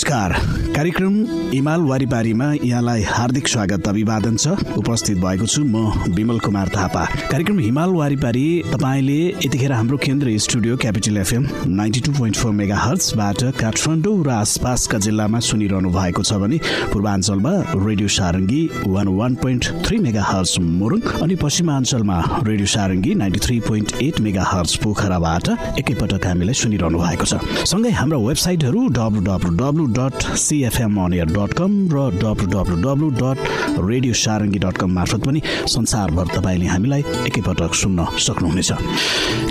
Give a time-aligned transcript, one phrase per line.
[0.00, 0.32] नमस्कार
[0.80, 1.14] कार्यक्रम
[1.52, 4.48] हिमाल वारिपारीमा यहाँलाई हार्दिक स्वागत अभिवादन छ।
[4.80, 5.76] उपस्थित भएको छु म
[6.16, 12.12] विमल कुमार थापा। कार्यक्रम हिमाल वारिपारी तपाईँले यतिखेर हाम्रो केन्द्रीय studio capital FM ninety two
[12.12, 16.58] point four mega हर्चबाट Kathmandu र आसपासका जिल्लामा सुनिरहनु भएको छ भने
[16.92, 23.40] पूर्वाञ्चलमा radio Sarangi one one point three mega hertz Morang अनि पश्चिमाञ्चलमा radio Sarangi ninety
[23.44, 29.20] three point eight mega hertz पोखराबाट एकैपटक हामीलाई सुनिरहनु भएको छ। सँगै हाम्रा वेबसाइटहरू W
[29.28, 30.18] W W dot
[30.70, 33.38] CFM अनियर dot com र W W W dot
[33.82, 38.70] radio Sarangi dot com मार्फत पनि संसारभर तपाईँले हामीलाई एकैपटक सुन्न सक्नुहुनेछ।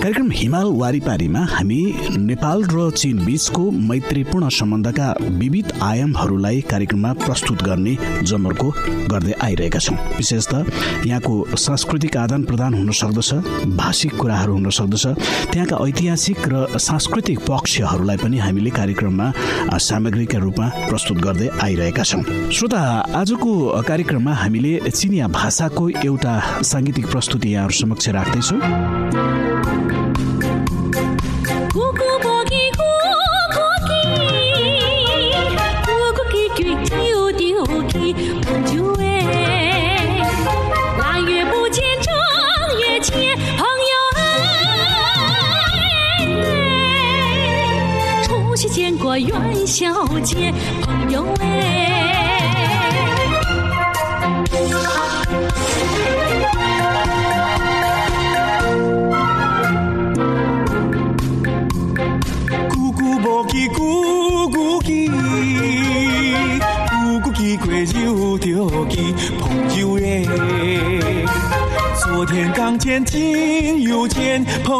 [0.00, 1.80] कार्यक्रम हिमाल वारिपारीमा हामी
[2.24, 5.08] नेपाल र चीन बीचको मैत्रीपूर्ण सम्बन्धका
[5.40, 8.68] विविध आयामहरूलाई कार्यक्रममा प्रस्तुत गर्ने जमर्को
[9.12, 10.64] गर्दै आइरहेका छौँ। विशेष त
[11.06, 13.30] यहाँको सांस्कृतिक आदान प्रदान हुन सक्दछ
[13.76, 15.06] भाषिक कुराहरू हुन सक्दछ
[15.52, 19.32] त्यहाँका ऐतिहासिक र सांस्कृतिक पक्षहरूलाई पनि हामीले कार्यक्रममा
[19.90, 20.68] सामग्रीका रूपमा
[21.00, 22.80] प्रस्तुत गर्दै आइरहेका छौँ श्रोता
[23.16, 23.52] आजको
[23.88, 26.34] कार्यक्रममा हामीले चिनिया भाषाको एउटा
[26.70, 28.60] साङ्गीतिक प्रस्तुति यहाँहरू समक्ष राख्दैछौँ।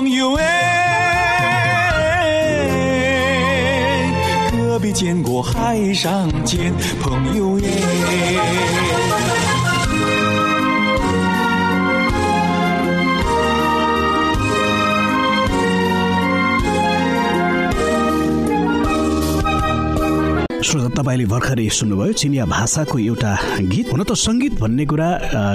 [0.00, 0.47] 朋友哎。
[4.81, 6.72] 没见过海上见
[7.03, 9.70] 朋友哎。
[20.60, 23.32] श्रोता तपाईँले भर्खरै सुन्नुभयो चिनिया भाषाको एउटा
[23.72, 25.09] गीत। हुन त सङ्गीत भन्ने कुरा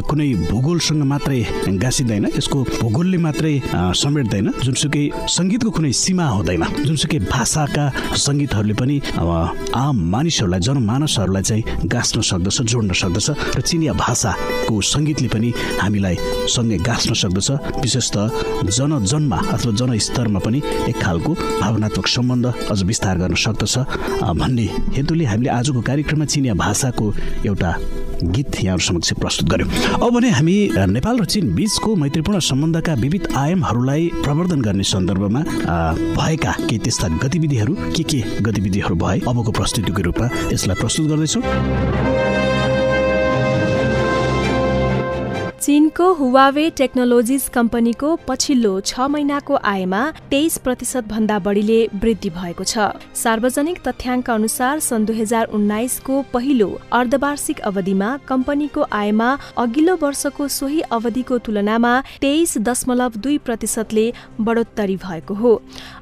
[0.09, 1.41] कुनै भूगोलसँग मात्रै
[1.77, 3.53] गाँसिँदैन यसको भूगोलले मात्रै
[4.01, 7.85] समेट्दैन। जुनसुकै सङ्गीतको कुनै सीमा हुँदैन। जुनसुकै भाषाका
[8.17, 8.95] सङ्गीतहरूले पनि
[9.77, 15.49] आम मानिसहरूलाई जनमानसहरूलाई चाहिँ गाँच्न सक्दछ जोड्न सक्दछ। र चिनिया भाषाको सङ्गीतले पनि
[15.85, 16.15] हामीलाई
[16.49, 18.17] सँगै गाँच्न सक्दछ। विशेष त
[18.73, 23.75] जनजनमा अथवा जनस्तरमा पनि एक खालको भावनात्मक सम्बन्ध अझ विस्तार गर्न सक्दछ
[24.41, 27.13] भन्ने हेतुले हामीले आजको कार्यक्रममा चिनिया भाषाको
[27.45, 27.71] एउटा
[28.25, 29.69] गीत यहाँहरू समक्ष प्रस्तुत गर्यौँ।
[29.99, 30.55] अब भने हामी
[30.87, 35.41] नेपाल र चीन बीचको मैत्रीपूर्ण सम्बन्धका विविध आयामहरूलाई प्रवर्धन गर्ने सन्दर्भमा
[36.15, 42.24] भएका केही त्यस्ता गतिविधिहरू के के गतिविधिहरू भए अबको प्रस्तुतिको रूपमा यसलाई प्रस्तुत गर्दैछौँ।
[45.65, 52.85] चीनको हुवावे टेक्नोलोजिज कम्पनीको पछिल्लो छ महिनाको आयमा तेइस प्रतिशत भन्दा बढीले वृद्धि भएको छ।
[53.17, 56.67] सार्वजनिक तथ्याङ्क अनुसार सन् दुई हजार उन्नाइसको पहिलो
[56.99, 64.05] अर्धवार्षिक अवधिमा कम्पनीको आयमा अघिल्लो वर्षको सोही अवधिको तुलनामा तेइस दशमलव दुई प्रतिशतले
[64.41, 65.55] बढोत्तरी भएको हो।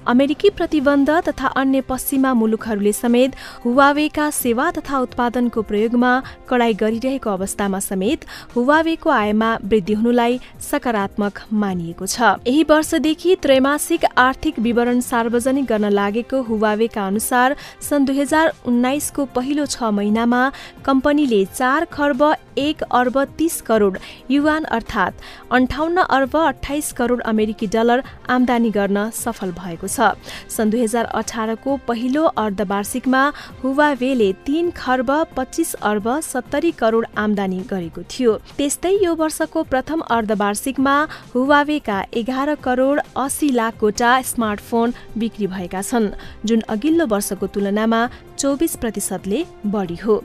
[0.08, 6.12] अमेरिकी प्रतिबन्ध तथा अन्य पश्चिमा मुलुकहरूले समेत हुवावेका सेवा तथा उत्पादनको प्रयोगमा
[6.52, 8.26] कडाई गरिरहेको अवस्थामा समेत
[8.56, 16.42] हुवावेको आयमा वृद्धि हुनुलाई सकारात्मक मानिएको छ। यही वर्षदेखि त्रैमासिक आर्थिक विवरण सार्वजनिक गर्न लागेको
[16.44, 20.42] हुवावेका अनुसार सन् दुई हजार उन्नाइसको पहिलो छ महिनामा
[20.86, 23.98] कम्पनीले चार खर्ब एक अर्ब तीस करोड
[24.32, 25.22] युवान अर्थात्
[25.52, 30.14] अन्ठाउन्न अर्ब अठाइस करोड अमेरिकी डलर आमदानी गर्न सफल भएको छ।
[30.50, 33.24] सन् दुई हजार अठारको पहिलो अर्धवार्षिकमा
[33.64, 40.96] हुवावेले तीन खर्ब पच्चिस अर्ब सत्तरी करोड आमदानी गरेको थियो। त्यस्तै यो वर्षको प्रथम अर्धवार्षिकमा
[41.34, 46.08] हुवावेका एघार करोड अस्सी लाखवटा स्मार्टफोन बिक्री भएका छन्।
[46.48, 48.00] जुन अघिल्लो वर्षको तुलनामा
[48.44, 49.44] चौबिस प्रतिशतले
[49.74, 50.16] बढी हो।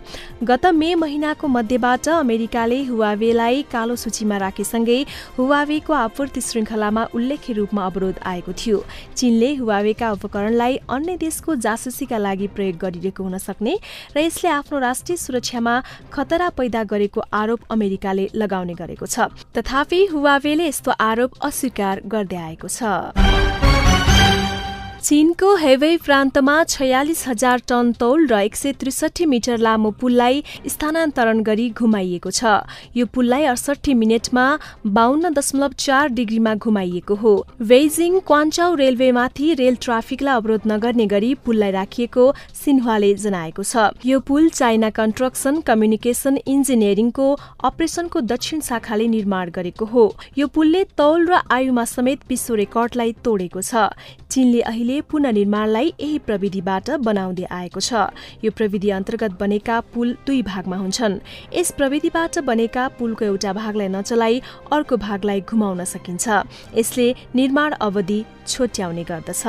[0.43, 4.99] गत मे महिनाको मध्यबाट अमेरिकाले हुवावेलाई कालो सूचीमा राखेसँगै
[5.38, 8.82] हुवावेको आपूर्ति श्रृङ्खलामा उल्लेख्य रूपमा अवरोध आएको थियो।
[9.17, 13.79] चीनले हुवावेका उपकरणलाई अन्य देशको जासुसीका लागि प्रयोग गरिरहेको हुन सक्ने
[14.17, 15.75] र यसले आफ्नो राष्ट्रिय सुरक्षामा
[16.12, 22.69] खतरा पैदा गरेको आरोप अमेरिकाले लगाउने गरेको छ। तथापि हुवावेले यस्तो आरोप अस्वीकार गर्दै आएको
[22.69, 23.57] छ।
[24.98, 31.42] चीनको हेवै प्रान्तमा छयालिस हजार टन तौल र एक सय त्रिसठी मिटर लामो पुललाई स्थानान्तरण
[31.48, 32.66] गरी घुमाइएको छ।
[32.96, 34.46] यो पुललाई अडसठी मिनटमा
[34.88, 41.70] बाहन्न दशमलव चार डिग्रीमा घुमाइएको हो। बेजिङ क्वान्चाउ रेलवेमाथि रेल ट्राफिकलाई अवरोध नगर्ने गरी पुललाई
[41.78, 42.26] राखिएको
[42.58, 47.28] सिन्ह्वाले जनाएको छ। यो पुल चाइना कन्स्ट्रक्सन कम्युनिकेसन इन्जिनियरिङको
[47.70, 50.04] अपरेसनको दक्षिण शाखाले निर्माण गरेको हो।
[50.38, 53.94] यो पुलले तौल र आयुमा समेत विश्व रेकर्डलाई तोडेको छ।
[54.28, 57.93] चीनले अहिले पुननिर्माणलाई यही प्रविधिबाट बनाउँदै आएको छ।
[58.44, 61.20] यो प्रविधि अन्तर्गत बनेका पुल दुई भागमा हुन्छन्।
[61.55, 64.43] यस प्रविधिबाट बनेका पुलको एउटा भागलाई नचलाई
[64.73, 66.29] अर्को भागलाई घुमाउन सकिन्छ।
[66.76, 69.44] यसले निर्माण अवधि छोट्याउने गर्दछ।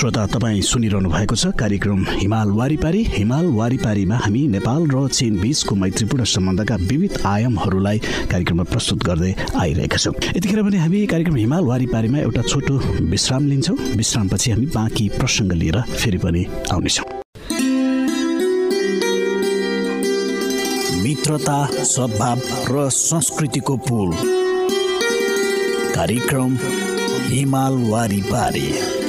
[0.00, 5.74] श्रोता तपाईँ सुनिरहनु भएको छ कार्यक्रम हिमाल वारिपारी। हिमाल वारिपारीमा हामी नेपाल र चीन बीचको
[5.76, 7.98] मैत्रीपूर्ण सम्बन्धका विविध आयामहरूलाई
[8.32, 12.74] कार्यक्रममा प्रस्तुत गर्दै आइरहेका छौँ। यतिखेर पनि हामी कार्यक्रम हिमाल वारिपारीमा एउटा छोटो
[13.12, 17.04] विश्राम लिन्छौँ। विश्रामपछि हामी बाँकी प्रसङ्ग लिएर फेरि पनि आउनेछौँ।
[21.04, 21.58] मित्रता
[21.92, 22.38] सद्भाव
[22.72, 24.16] र संस्कृतिको पुल।
[25.92, 26.56] कार्यक्रम
[27.28, 28.99] हिमाल वारिपारी।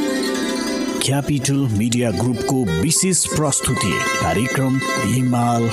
[1.01, 5.63] क्यापिटल मिडिया ग्रुपको विशेष प्रस्तुति कार्यक्रम हिमाल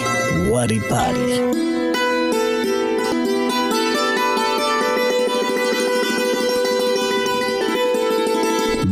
[0.51, 1.68] वारिपारी।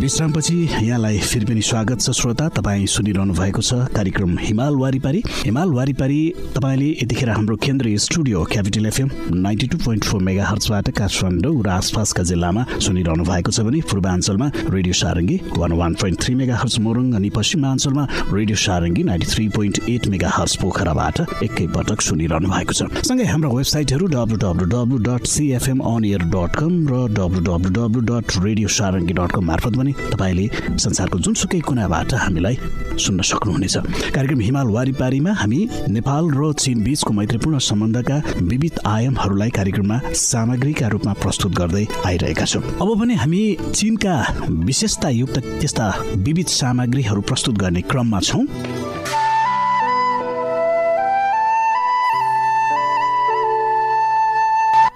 [0.06, 0.54] विश्रामपछि
[0.86, 6.18] यहाँलाई फेरि पनि स्वागत छ श्रोता तपाईँ सुनिरहनु भएको छ कार्यक्रम हिमाल वारिपारी। हिमाल वारिपारी
[6.54, 11.68] तपाईँले यतिखेर हाम्रो केन्द्रीय studio capital FM ninety two point four mega हर्चबाट Kathmandu र
[11.68, 16.78] आसपासका जिल्लामा सुनिरहनु भएको छ भने पूर्वाञ्चलमा radio Sarangi one one point three mega hertz
[16.86, 22.78] Morang अनि पश्चिमाञ्चलमा radio Sarangi ninety three point eight mega hertz पोखराबाट एकैपटक सुनिरहनु भएको
[22.78, 27.44] छ। सँगै हाम्रो वेबसाइटहरू W W W dot CFM on air dot com र W
[27.50, 30.46] W W dot radio Sarangi dot com मार्फत पनि तपाईँले
[30.78, 32.56] संसारको जुनसुकै कुनाबाट हामीलाई
[32.96, 33.76] सुन्न सक्नुहुनेछ।
[34.14, 35.60] कार्यक्रम हिमाल वारिपारीमा हामी
[35.90, 42.62] नेपाल र चीन बीचको मैत्रीपूर्ण सम्बन्धका विविध आयामहरूलाई कार्यक्रममा सामग्रीका रूपमा प्रस्तुत गर्दै आइरहेका छौँ।
[42.62, 43.42] अब पनि हामी
[43.74, 44.14] चीनका
[44.48, 48.44] विशेषतायुक्त त्यस्ता विविध सामग्रीहरू प्रस्तुत गर्ने क्रममा छौँ।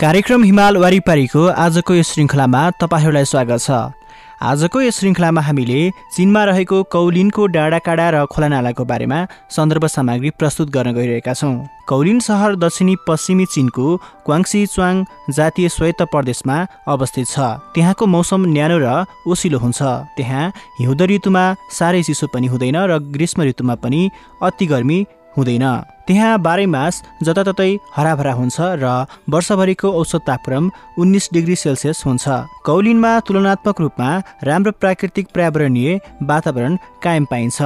[0.00, 3.99] कार्यक्रम हिमाल वारिपारीको आजको यो श्रृङ्खलामा तपाईँहरूलाई स्वागत छ।
[4.40, 5.80] आजको यस श्रृङ्खलामा हामीले
[6.16, 9.18] चिनमा रहेको कौलिनको डाँडाकाँडा र खोलानालाको बारेमा
[9.52, 11.52] सन्दर्भ सामग्री प्रस्तुत गर्न गइरहेका छौँ।
[11.84, 13.84] कौलिन सहर दक्षिणी पश्चिमी चिनको
[14.24, 15.04] क्वाङ्सी च्वाङ
[15.36, 16.56] जातीय स्वायत्त प्रदेशमा
[16.88, 17.36] अवस्थित छ।
[17.76, 18.88] त्यहाँको मौसम न्यानो र
[19.28, 19.80] ओसिलो हुन्छ।
[20.16, 21.44] त्यहाँ हिउँद ऋतुमा
[21.76, 24.00] साह्रै चिसो पनि हुँदैन र ग्रीष्म ऋतुमा पनि
[24.40, 24.98] अति गर्मी
[25.40, 25.66] हुँदैन।
[26.06, 28.86] त्यहाँ बाह्रैमास जताततै हराभरा हुन्छ र
[29.30, 32.26] वर्षभरिको औसत तापक्रम उन्नाइस डिग्री सेल्सियस हुन्छ।
[32.66, 34.10] कौलिनमा तुलनात्मक रूपमा
[34.44, 37.58] राम्रो प्राकृतिक पर्यावरणीय वातावरण कायम पाइन्छ।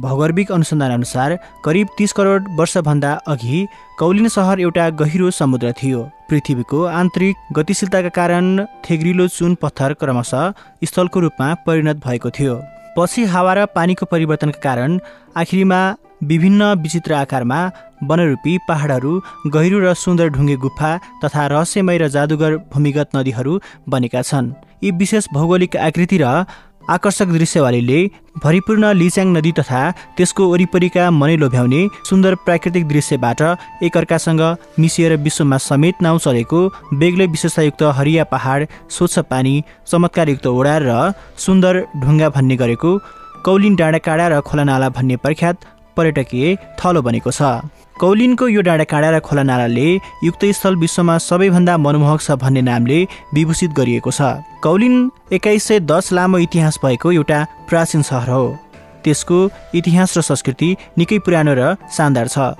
[0.00, 3.66] भौगर्भिक अनुसन्धान अनुसार करिब तिस करोड वर्षभन्दा अघि
[3.98, 10.52] कौलिन सहर एउटा गहिरो समुद्र थियो। पृथ्वीको आन्तरिक गतिशीलताका कारण थेग्रिलो चुन पत्थर क्रमशः
[10.84, 12.54] स्थलको रूपमा परिणत भएको थियो।
[12.96, 14.98] पछि हावा र पानीको परिवर्तनका कारण
[15.36, 15.80] आखिरीमा
[16.30, 17.60] विभिन्न विचित्र आकारमा
[18.08, 19.12] वनरूपी पहाडहरू
[19.54, 20.90] गहिरो र सुन्दर ढुङ्गे गुफा
[21.24, 23.52] तथा रहस्यमय र जादुगर भूमिगत नदीहरू
[23.88, 24.52] बनेका छन्।
[24.84, 26.26] यी विशेष भौगोलिक आकृति र
[26.80, 27.98] आकर्षक दृश्यवालीले
[28.44, 29.80] भरिपूर्ण लिच्याङ नदी तथा
[30.16, 33.40] त्यसको वरिपरिका मनै लोभ्याउने सुन्दर प्राकृतिक दृश्यबाट
[33.86, 34.42] एकअर्कासँग
[34.80, 36.60] मिसिएर विश्वमा समेत नाउँ चलेको
[37.00, 39.54] बेग्लै विशेषतायुक्त हरिया पहाड स्वच्छ पानी
[39.90, 40.96] चमत्कारयुक्त ओडा र
[41.46, 42.90] सुन्दर ढुङ्गा भन्ने गरेको
[43.46, 47.40] कौलिन डाँडाकाँडा र खोलानाला भन्ने प्रख्यात पर्यटकीय थलो बनेको छ।
[48.00, 49.88] कौलिनको यो डाँडाकाँडा र खोला नालाले
[50.24, 52.98] युक्त स्थल विश्वमा सबैभन्दा मनमोहक छ भन्ने नामले
[53.36, 54.94] विभूषित गरिएको छ। कौलिन
[55.28, 57.38] एक्काइस सय दस लामो इतिहास भएको एउटा
[57.68, 58.44] प्राचीन सहर हो।
[59.04, 59.38] त्यसको
[59.76, 62.56] इतिहास र संस्कृति निकै पुरानो र शानदार छ।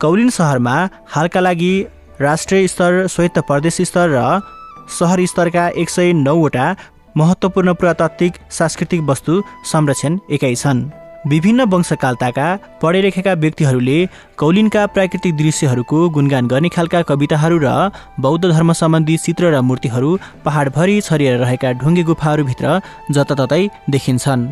[0.00, 0.76] कौलिन सहरमा
[1.12, 1.74] हालका लागि
[2.20, 4.40] राष्ट्रिय स्तर स्वायत्त प्रदेश स्तर र
[4.88, 6.66] सहर स्तरका एक सय नौवटा
[7.20, 12.46] महत्त्वपूर्ण पुरातात्विक सांस्कृतिक वस्तु संरक्षण एकाइ छन्। विभिन्न वंशकालताका
[12.82, 13.98] पढे लेखेका व्यक्तिहरूले
[14.38, 17.68] कौलिनका प्राकृतिक दृश्यहरूको गुणगान गर्ने खालका कविताहरू र
[18.24, 22.80] बौद्ध धर्म सम्बन्धी चित्र र मूर्तिहरू पहाडभरि छरिएर रहेका ढुङ्गे गुफाहरूभित्र
[23.12, 24.48] जताततै देखिन्छन्।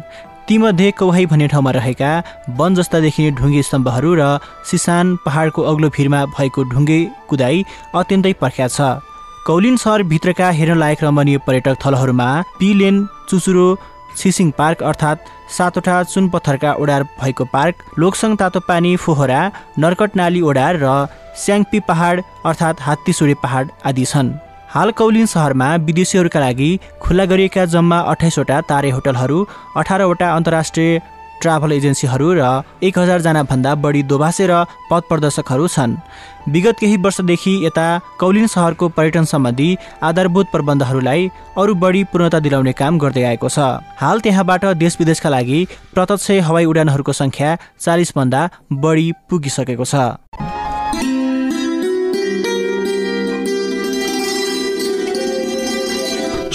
[0.49, 2.13] तीमध्ये कौहाई भन्ने ठाउँमा रहेका
[2.61, 4.31] वन जस्ता देखिने ढुङ्गे स्तम्भहरू र
[4.71, 7.65] सिसान पहाडको अग्लो भिरमा भएको ढुङ्गे कुदाई
[7.97, 8.81] अत्यन्तै प्रख्यात छ।
[9.49, 12.29] कौलिन सहरभित्रका हेर्न लायक रमणीय पर्यटक थलहरूमा
[12.61, 12.97] पिलेन
[13.29, 13.69] चुचुरो
[14.21, 19.41] सिसिङ पार्क अर्थात् सातवटा चुन पत्थरका ओडार भएको पार्क लोकसङ तातो पानी फोहरा
[19.79, 20.91] नर्कट नाली ओडार र
[21.43, 24.37] स्याङपी पहाड अर्थात् हात्तीसुरे पहाड आदि छन्।
[24.71, 26.71] हाल कौलिन सहरमा विदेशीहरूका लागि
[27.03, 29.39] खुल्ला गरिएका जम्मा अठाइसवटा तारे होटलहरू
[29.81, 31.01] अठारवटा अन्तर्राष्ट्रिय
[31.41, 35.97] ट्राभल एजेन्सीहरू र एक हजारजना भन्दा बढी दोभाषे र पथ प्रदर्शकहरू छन्।
[36.49, 37.87] विगत केही वर्षदेखि यता
[38.21, 39.69] कौलिन सहरको पर्यटन सम्बन्धी
[40.03, 41.29] आधारभूत प्रबन्धहरूलाई
[41.59, 43.59] अरू बढी पूर्णता दिलाउने काम गर्दै आएको छ।
[43.97, 45.61] हाल त्यहाँबाट देश विदेशका लागि
[45.95, 48.41] प्रत्यक्ष हवाई उडानहरूको सङ्ख्या चालिसभन्दा
[48.73, 50.58] बढी पुगिसकेको छ।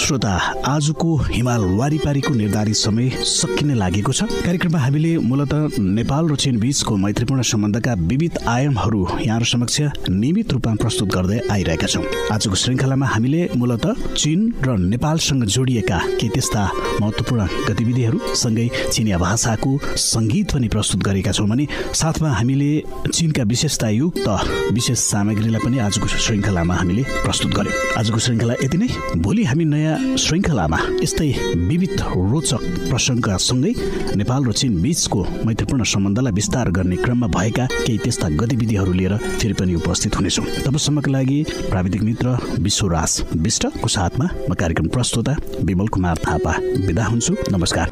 [0.04, 0.30] श्रोता
[0.68, 6.96] आजको हिमाल वारिपारीको निर्धारित समय सकिन लागेको छ। कार्यक्रममा हामीले मूलत नेपाल र चीन बीचको
[6.96, 9.80] मैत्रीपूर्ण सम्बन्धका विविध आयामहरू यहाँहरू समक्ष
[10.12, 16.28] नियमित रूपमा प्रस्तुत गर्दै आइरहेका छौँ। आजको श्रृङ्खलामा हामीले मूलत चीन र नेपालसँग जोडिएका केही
[16.28, 16.62] त्यस्ता
[17.00, 19.72] महत्त्वपूर्ण गतिविधिहरू सँगै चिनिया भाषाको
[20.04, 22.70] सङ्गीत पनि प्रस्तुत गरेका छौँ भने साथमा हामीले
[23.08, 24.28] चीनका विशेषतायुक्त
[24.76, 29.92] विशेष सामग्रीलाई पनि आजको श्रृङ्खलामा हामीले प्रस्तुत गर्यौँ। आजको श्रृङ्खला यति नै। भोलि हामी नयाँ
[29.96, 31.28] श्रृङ्खलामा यस्तै
[31.70, 33.72] विविध रोचक प्रसङ्गका सँगै
[34.16, 39.54] नेपाल र चीन बीचको मैत्रीपूर्ण सम्बन्धलाई विस्तार गर्ने क्रममा भएका केही त्यस्ता गतिविधिहरू लिएर फेरि
[39.54, 41.38] पनि उपस्थित हुनेछौँ। तबसम्मको लागि
[41.70, 42.26] प्राविधिक मित्र
[42.58, 46.52] विश्वराज विष्टको साथमा म कार्यक्रम प्रस्तुता विमल कुमार थापा।
[46.86, 47.88] बिदा हुन्छु। नमस्कार।